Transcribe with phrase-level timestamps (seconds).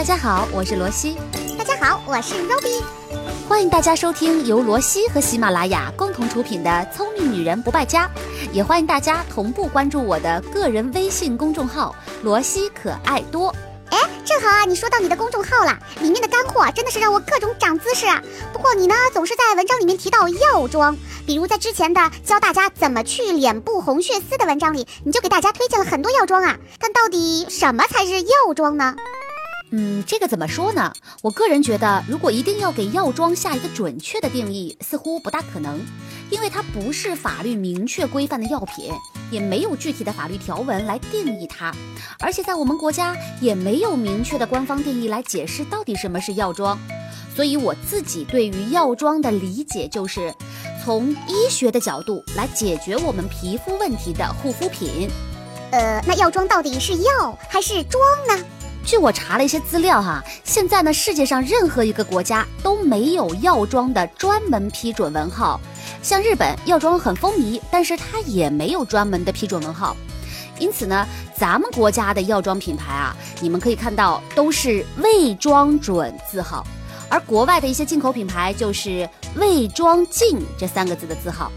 [0.00, 1.18] 大家好，我是罗西。
[1.58, 2.82] 大家好，我是 Robbie。
[3.46, 8.06] 欢迎大家收听由罗西和喜马拉雅共同出品的《聪明女人不败家》，
[8.50, 11.94] 也欢迎大家同步关注我的个人微信公众号
[12.24, 13.54] “罗西可爱多”。
[13.92, 18.22] 哎，正好啊，你说到你的公众号了，里面的干货真的是让我各种长姿势啊。
[18.54, 20.96] 不过你呢，总是在文章里面提到药妆，
[21.26, 26.56] 比如在之前的教大家怎么去脸部红血丝的文章里，你就给大家推荐了很多药妆啊。
[26.78, 28.96] 但到底什么才是药妆呢？
[29.72, 30.92] 嗯，这个怎么说呢？
[31.22, 35.80] 我个人觉得，如果一定要给药妆下一个准确的定义，似乎不大可能，
[36.28, 38.92] 因为它不是法律明确规范的药品，
[39.30, 41.72] 也没有具体的法律条文来定义它，
[42.18, 46.76] 而且在我们国家也没有明确的官方定义来解释到底什么是药妆。
[47.36, 50.34] 所以我自己对于药妆的理解就是，
[50.84, 55.08] 从医学的角度来解决我们皮肤问题的护肤品。
[55.70, 58.44] 呃，那药妆到底是药还是妆呢？
[58.84, 65.60] 据我查了一些资料哈，现在呢，世界上任何一个国家都没有药妆的专门批准文号。
[66.02, 69.96] 像日本，药妆很风靡，但是它也没有专门的批准文号。
[70.58, 76.66] 因此呢，咱们国家的药妆品牌啊，你们可以看到都是未装准字号，
[77.08, 81.52] 而国外的一些进口品牌就是未装进这三个字的字号。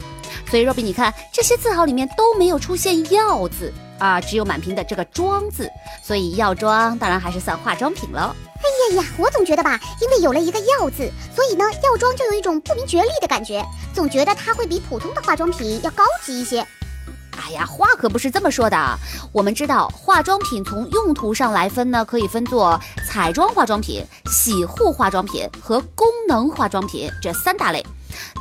[0.52, 3.74] 所以若比，你看这些字号里面都没有出现药字。
[4.04, 5.72] 啊，只有满屏的这个“妆”字，
[6.04, 8.36] 所以药妆当然还是算化妆品喽。
[8.58, 16.60] 哎呀呀，我总觉得吧，因为有了一个“药”字，所以呢，药妆就有一种不明觉厉的感觉，总觉得它会比普通的化妆品要高级一些。
[17.38, 18.78] 哎呀，话可不是这么说的。
[19.32, 22.78] 我们知道，化妆品从用途上来分呢，可以分作
[23.10, 27.82] 彩妆化妆品、洗护化妆品和功能化妆品这三大类。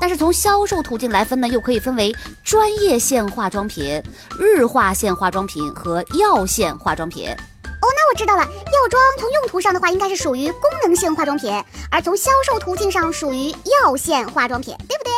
[0.00, 4.02] 但是从销售途径来分呢，又可以分为专业线化妆品、
[4.38, 7.28] 日化线化妆品和药线化妆品。
[7.28, 11.52] 哦，那我知道了，药妆从用途上的话，应该是属于功能性化妆品，
[11.90, 13.50] 而从销售途径上属于
[13.82, 15.12] 药线化妆品，对不对？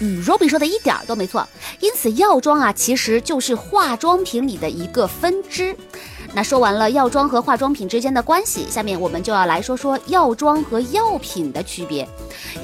[0.00, 1.48] 嗯，Robbie 说的一点都没错。
[1.80, 5.74] 因此，药妆啊，其实就是化妆品里的一个分支。
[6.36, 12.06] 那说完了药妆和化妆品之间的关系，下面我们就要来说说药妆和药品的区别。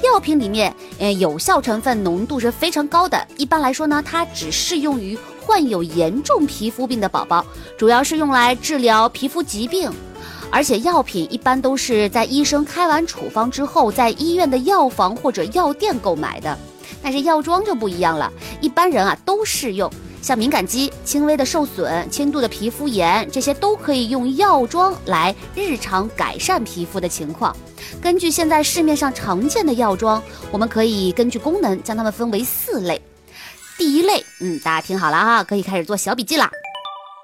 [0.04, 3.26] 药品里面，呃，有效成分浓度是非常高的。
[3.38, 7.42] 一般来说呢，它只适用于患有严重皮肤病的宝宝，
[7.78, 9.90] 主要是用来治疗皮肤疾病。
[10.50, 16.58] 而且药品一般都是在医生开完处方之后，在医院的药房或者药店购买的。
[17.02, 18.30] 但是药妆就不一样了，
[18.60, 19.90] 一般人啊都适用。
[20.22, 27.54] 像敏感肌、轻微的受损、轻度的皮肤炎，这些都可以用药妆来日常改善皮肤的情况。
[28.00, 30.22] 根据现在市面上常见的药妆，
[30.52, 33.02] 我们可以根据功能将它们分为四类。
[33.76, 36.48] 第一类，嗯，大家听好了哈，可以开始做小笔记了。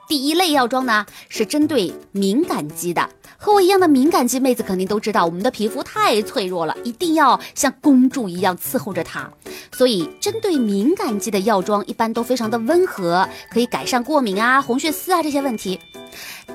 [0.09, 3.07] 第一类药妆呢，是针对敏感肌的。
[3.37, 9.31] 和我一样的敏感肌妹子肯定都知道，我们的皮肤太脆弱了，一定要像公主一样伺候着它。
[9.71, 15.79] 所以，针对敏感肌的药妆一般都非常的温和，可以改善过敏啊、红血丝啊这些问题。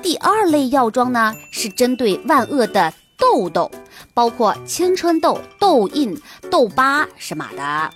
[0.02, 3.70] 第二类药妆呢，是针对万恶的痘痘，
[4.12, 6.14] 包括青春痘、痘印、
[6.50, 7.90] 痘疤什么的。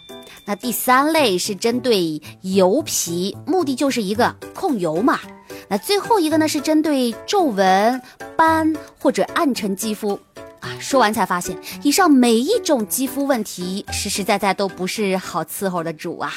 [0.46, 5.18] 那第三类是针对油皮，目的就是一个控油嘛。
[5.68, 8.00] 那最后一个呢，是针对皱纹、
[8.36, 10.18] 斑或者暗沉肌肤
[10.60, 10.70] 啊。
[10.80, 16.32] 说完才发现，以上每一种肌肤问题，实实在在都不是好伺候的主啊。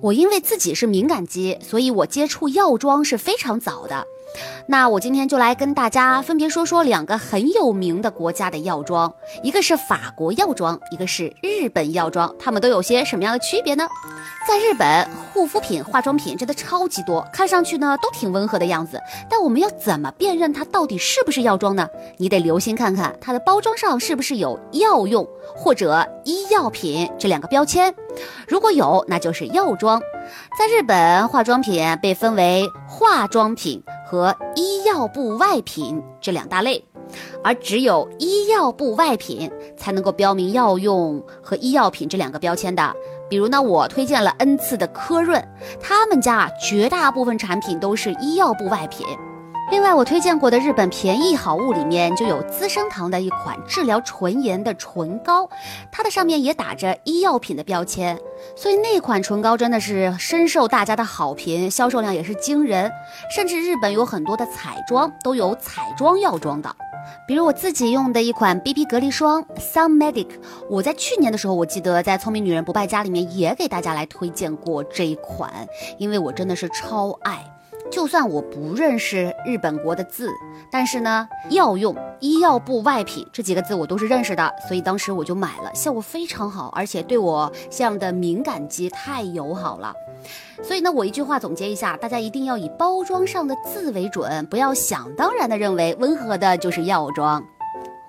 [0.00, 4.06] 我因为自己是敏感肌，所以我接触药妆是非常早的。
[4.66, 9.12] 那我今天就来跟大家分别说说两个很有名的国家的药妆，
[9.42, 13.86] 一个是法国药妆，一个是日本药妆，它们都有些什么样的区别呢？
[14.48, 21.88] 在日本，护肤品、化妆品真的超级多，看上去呢都挺温和的样子，但我们要怎么辨认它到底是不是药妆呢？
[22.16, 27.94] 你得留心看看它的包装上是不是有药用或者医药品这两个标签，
[28.48, 30.00] 如果有，那就是药妆。
[30.58, 33.82] 在日本，化妆品被分为化妆品。
[34.14, 36.84] 和医药部外品这两大类，
[37.42, 42.94] 而只有医药部外品才能够标明药用和医药品这两个标签的。
[43.28, 45.44] 比如呢，我推荐了 N 次的科润，
[45.80, 49.04] 他们家啊绝大部分产品都是医药部外品。
[49.70, 55.48] 另外，我推荐过的日本便宜好物里面就有资生堂的一款治疗唇炎的唇膏，
[55.90, 58.18] 它的上面也打着医药品的标签，
[58.54, 62.90] 所以那款唇膏真的是深受大家的好评，销售量也是惊人。
[63.34, 66.74] 甚至日本有很多的彩妆都有彩妆药妆的，
[67.26, 70.28] 比如我自己用的一款 BB 隔离霜 Sun Medic，
[70.68, 75.50] 我在去年的时候，我记得在《聪明女人不败家》里面也给大家来推荐过这一款，
[75.98, 77.44] 因为我真的是超爱。
[77.94, 80.28] 就算我不认识日本国的字，
[80.68, 89.94] 但是呢，药用医药部外品这几个字我都是认识的，所以当时我就买了，效果非常好，而且对我这样的敏感肌太友好了。
[90.60, 97.40] 所以呢，我一句话总结一下，大家一定要以包装上的字为准，不要想当然的认为温和的就是药妆。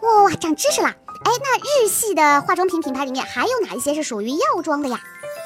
[0.02, 0.88] 哇，长知识了！
[0.88, 5.00] 哎，那日系的化妆品品牌里面还有哪一些是属于药妆的呀？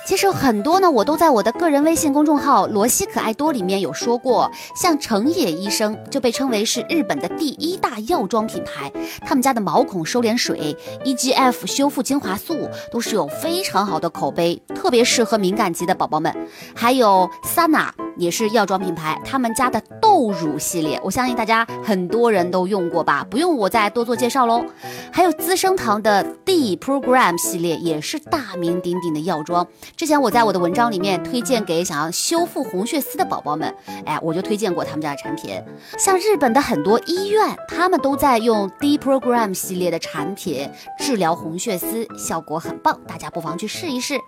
[0.09, 4.51] 其实很多呢，我都在我的个人微信公众号“罗西可爱多”里面有说过。
[4.75, 8.91] 像成野医生就被称为是日本的第一大药妆品牌，
[9.21, 10.75] 他们家的毛孔收敛水、
[11.05, 16.35] EGF 修复精华素都是有非常好的口碑，特别适合敏感肌的宝宝们。
[16.73, 17.91] 还有 Sana。
[18.17, 24.65] 也是药妆品牌，他们家的豆乳系列，我相信大家很多人都用过吧，不用我再多做介绍喽。
[25.13, 29.67] 还有资生堂的 D Program 系列，也是大名鼎鼎的药妆。
[29.95, 33.71] 之前我在我的文章里面推荐给想要修复红血丝的宝宝们，
[34.03, 35.63] 哎，我就推荐过他们家的产品。
[35.99, 40.67] 像日本的很多医院，他们都在用 D Program 系列的产品
[40.97, 44.19] 治疗红血丝，效果很棒，大家不妨去试一试。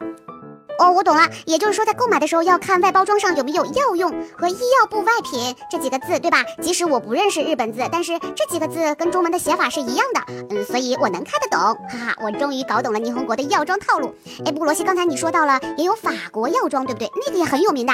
[0.81, 6.43] 哦，我懂了，也就是说，在购买的时候要看外包装上有没有“药用”和“医药部外品”这几个字，对吧？
[6.59, 11.59] 即使我不认识日本字，但是这几个字跟中文的写法是一样的，嗯，所以我能看得懂。
[11.59, 14.15] 哈哈，我终于搞懂了霓虹国的药妆套路。
[14.43, 17.11] 哎，不过罗西，刚才你说到了也有法国药妆，对不对？
[17.27, 17.93] 那个也很有名的。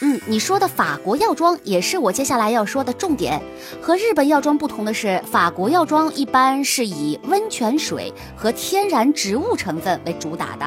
[0.00, 3.42] 嗯，你说的法国药妆也是我接下来要说的重点。
[3.82, 10.64] 和日本药妆不同的是，法国药妆一般是以温泉水和天然植物成分为主打的，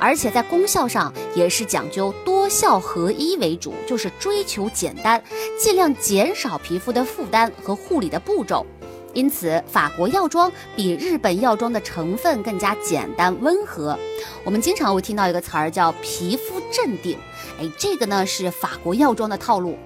[0.00, 1.03] 而且在功效上。
[1.34, 5.22] 也是讲究多效合一为主，就是追求简单，
[5.58, 8.66] 尽量减少皮肤的负担和护理的步骤。
[9.12, 13.96] 因此，法国药妆比日本药妆的成分更加简单温和。
[14.42, 17.16] 我们经常会听到一个词儿叫皮肤镇定，
[17.60, 19.78] 哎，这个呢是法国药妆的套路。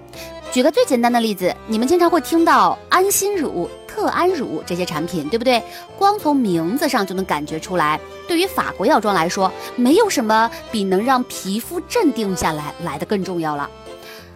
[0.51, 3.69] 举个最简单的例子，你们经常会听到安心乳。
[3.99, 5.61] 特安乳这些产品，对不对？
[5.97, 7.99] 光从名字上就能感觉出来。
[8.29, 13.69] 对于法国药妆来说，没有什么比能让皮肤镇定下来来的更重要了。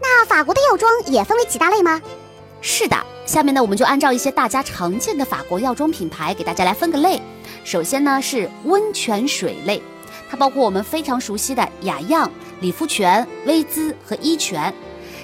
[0.01, 2.01] 那法国的药妆也分为几大类吗？
[2.59, 7.21] 是的，下面呢我们就按照一些大家常见的法国药妆品牌给大家来分个类。
[7.63, 9.81] 首先呢是温泉水类，
[10.29, 12.29] 它包括我们非常熟悉的雅漾、
[12.59, 14.73] 理肤泉、薇姿和伊泉，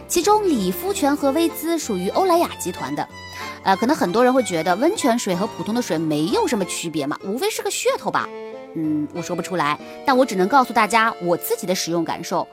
[0.08, 3.06] 其中理肤泉和薇姿属于欧莱雅集团的。
[3.64, 8.28] 呃，可能很多人会觉得温泉水和普通的水没有什么区别嘛，无非是个噱头吧。
[8.76, 12.48] 嗯，我说不出来，但我只能告诉大家我自己的使用感受。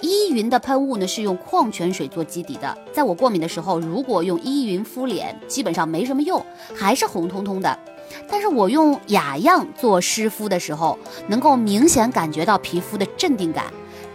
[0.00, 7.78] 依云的喷雾呢是用矿泉水做基底的，在我过敏的时候，如果用依云敷脸，基本上没什么用，还是红彤彤的。
[8.28, 10.98] 但是我用雅漾做湿敷的时候，
[11.28, 13.66] 能够明显感觉到皮肤的镇定感。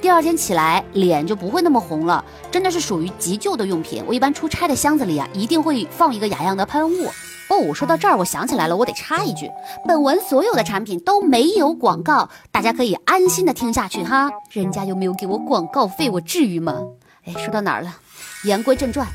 [0.01, 4.03] 第二天起来脸就不会那么红了，真的是属于急救的用品。
[4.07, 7.07] 我一般出差的箱子里啊，一定会放一个雅漾的喷雾。
[7.47, 9.49] 哦，说到这儿，我想起来了，我得插一句，
[9.87, 14.29] 本文所有的产品都没有广告，大家可以安心的听下去哈。
[14.51, 16.81] 人家又没有给我广告费，我至于吗？
[17.25, 17.95] 哎，说到哪儿了？
[18.43, 19.07] 言归正传，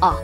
[0.00, 0.14] 哦。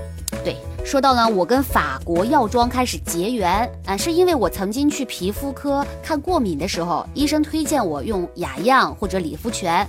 [0.84, 9.84] 说到呢，我跟法国药妆开始结缘啊，是因为我曾经去皮肤科看过敏的时候，医生推荐我用雅漾或者理肤泉。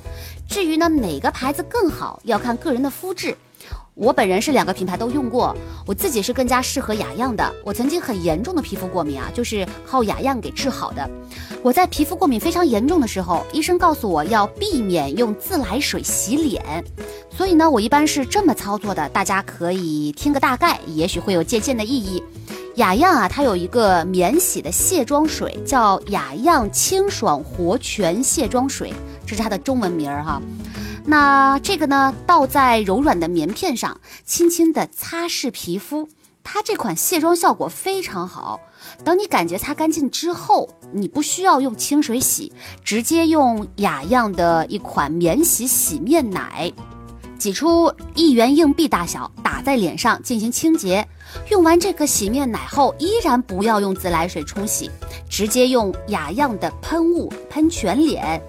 [0.47, 3.36] 至于呢哪个牌子更好，要看个人的肤质。
[3.95, 5.56] 我本人是两个品牌都用过，
[5.86, 7.50] 我自己是更加适合雅漾的。
[7.63, 11.10] 我曾经很严重的皮肤过敏啊，就是靠雅漾给治好的。
[11.63, 16.84] 我在皮肤过敏非常严重的时候，医生告诉我要避免用自来水洗脸，
[17.29, 19.08] 所以呢，我一般是这么操作的。
[19.10, 22.22] 大家可以听个大概，也许会有借鉴的意义。
[22.75, 28.93] 雅漾啊，它有一个免洗的卸妆水，叫雅漾清爽活泉卸妆水，
[29.25, 30.41] 这是它的中文名儿哈。
[31.05, 36.09] 那这个呢，倒在柔软的棉片上，轻轻的擦拭皮肤。
[36.43, 38.59] 它这款卸妆效果非常好。
[39.03, 42.51] 等你感觉擦干净之后，你不需要用清水洗，
[42.83, 46.71] 直接用雅漾的一款免洗洗面奶，
[47.39, 51.07] 挤出一元硬币大小，打在脸上进行清洁。
[51.50, 54.89] 用完这个洗面奶后，依然不要用自来水冲洗，
[55.27, 58.41] 直接用雅漾的喷雾喷全脸。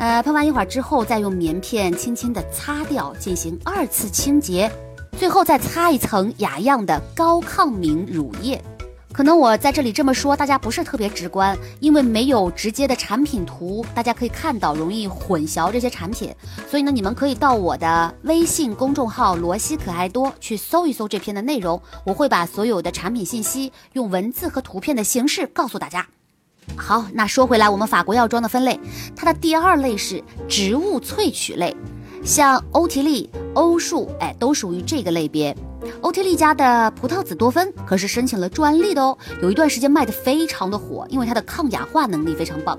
[0.00, 4.72] 呃，喷完一会儿之后，再用棉片轻轻的擦掉，进行二次清洁，
[5.18, 8.58] 最后再擦一层雅漾的高抗敏乳液。
[9.12, 16.34] 可能我在这里这么说，大家不是特别直观，因为没有直接的产品图，大家可以看到，容易混淆这些产品。
[16.66, 26.06] 所以呢，你们可以到我的微信公众号“罗西可爱多”去搜一搜这篇的内容，我会把所有的产品信息用文字和图片的形式告诉大家。
[26.76, 28.78] 好，那说回来，我们法国药妆的分类，
[29.14, 31.76] 它的第二类是植物萃取类。
[32.24, 35.56] 像欧缇丽、欧树，哎，都属于这个类别。
[36.02, 42.78] 欧缇丽家的葡萄籽多酚可是申请了专利的哦，有一段时间卖的非常的火，因为它的抗氧化能力非常棒。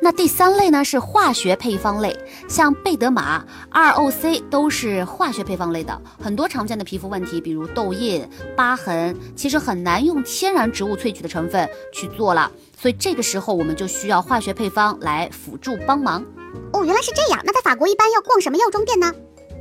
[0.00, 2.16] 那第三类呢是化学配方类，
[2.48, 6.00] 像贝德玛、ROC 都是化学配方类的。
[6.22, 8.26] 很多常见的皮肤问题，比如痘印、
[8.56, 12.50] 疤痕，其实很难用天然植物萃取的成分去做了，
[12.80, 16.24] 所以这个时候我们就需要化学配方来辅助帮忙。
[16.72, 17.40] 哦，原来是这样。
[17.44, 19.12] 那在法国一般要逛什么药妆店呢？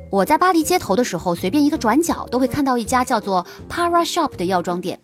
[0.09, 4.97] 我在巴黎街头的时候，随便一个转角都会看到一家叫做 Para Shop 的药妆店，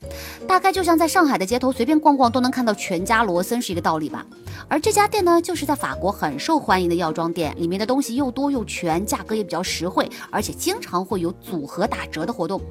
[0.47, 4.25] 大概就像在上海的街头随便逛逛都能看到全家、罗森是一个道理吧。
[4.69, 12.61] 而这家店呢，就是在法国很受欢迎的药妆店，里面的东西又多又全，价格也比较实惠，而且经常会有组合打折的活动。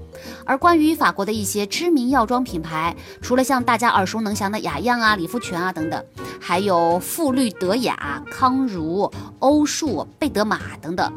[0.47, 6.03] 而关于法国的一些知名药妆品牌，除了像大家耳熟能详的雅漾啊、理肤泉啊等等，
[6.41, 9.11] 还有馥绿德雅、康如、
[9.41, 11.13] 欧树、贝德玛等等。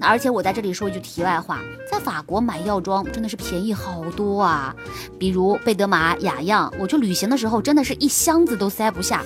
[0.00, 4.74] 而且我在这里说一句题外话，在法国买药妆真的是便宜好多啊！
[5.18, 9.22] 比如贝德玛、雅漾，我去旅行的时候真的是一箱子都塞不下。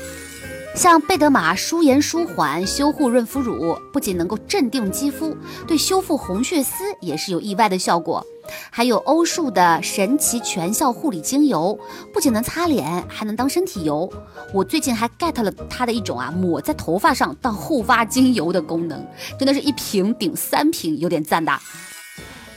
[0.74, 5.36] 像贝德玛舒颜舒缓修护润肤乳，不仅能够镇定肌肤，
[5.66, 8.26] 对修复红血丝也是有意外的效果。
[8.70, 11.78] 还有欧树的神奇全效护理精油，
[12.12, 14.10] 不仅能擦脸，还能当身体油。
[14.52, 19.06] 我最近还 get 了它的一种啊，抹在头发上当护发精油的功能，
[19.38, 21.52] 真的是一瓶顶三瓶，有点赞的。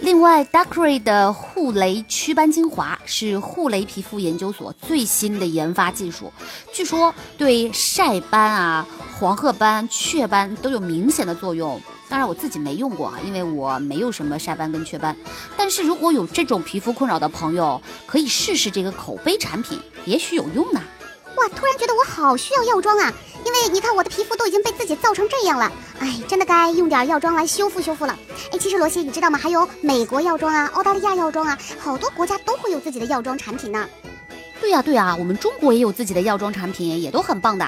[0.01, 6.31] 另外 d a c r y 的护雷祛斑精华是护雷皮肤研究所最新的研发技术，
[6.73, 8.85] 据说对晒斑啊、
[9.17, 11.81] 黄褐斑、雀斑都有明显的作用。
[12.07, 15.15] 当然我自己没用过啊，因为我没有什么晒斑跟雀斑。
[15.57, 20.81] 但是如果有这种皮肤困扰的朋友，可以试试这个口碑产品，也许有用呢。
[21.35, 23.13] 哇，突然觉得我好需要药妆啊！
[23.45, 28.17] 因为你看我的皮肤都已经被自己造成这样了，哎，真的该用点药妆来修复修复了。
[28.51, 29.37] 哎，其实罗西，你知道吗？
[29.37, 33.87] 还有美国药妆啊，澳大利亚药妆啊，好多国家都会有自己的药妆产品呢。
[34.59, 37.67] 对呀对呀，我们中国也有自己的药妆产品，也都很棒的。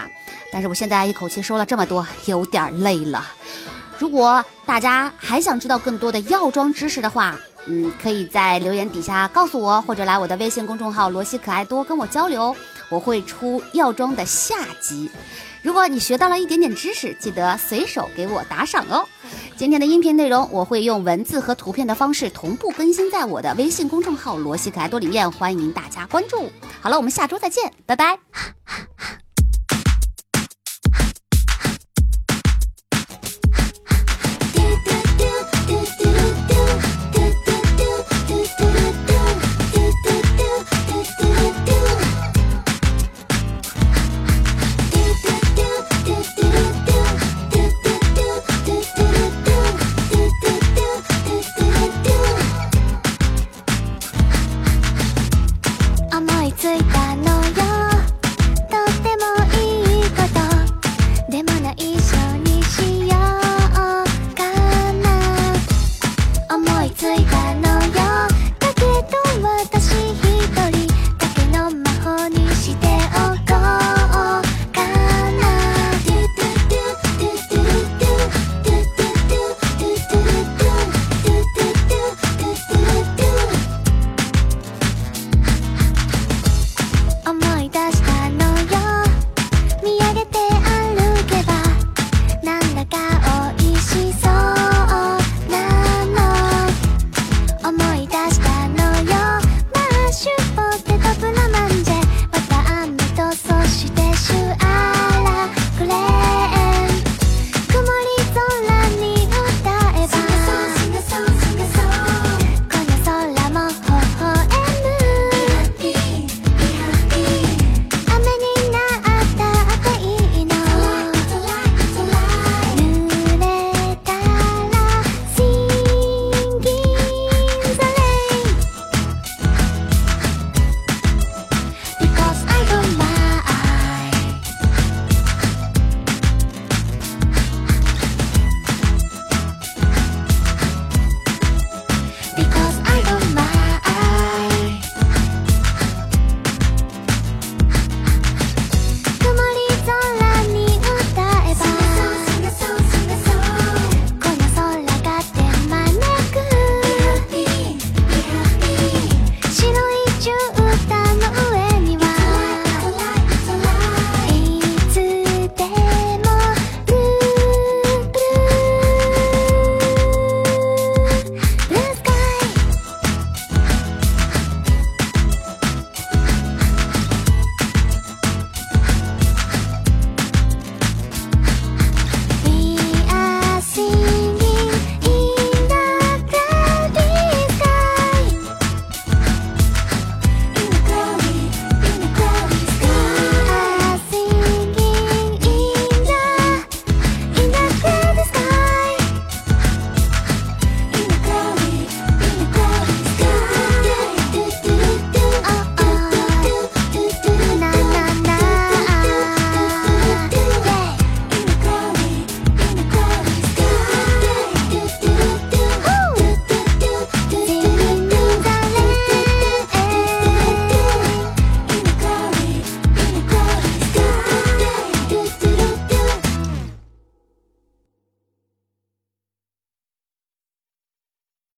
[0.52, 3.28] 但是我现在一口气说了这么多，有点累了。
[4.00, 12.56] 如果大家还想知道更多的药妆知识的话，嗯，可以在留言底下告诉我，或者来我的微信公众号“罗西可爱多”跟我交流，
[12.90, 15.10] 我会出药妆的下集。
[15.62, 19.06] 如果你学到了一点点知识，记得随手给我打赏哦。
[19.58, 26.50] 今天的音频内容我会用文字和图片的方式同步更新在我的微信公众号“罗西可爱多”里面，欢迎大家关注。
[26.80, 28.20] 好了，我们下周再见，拜拜。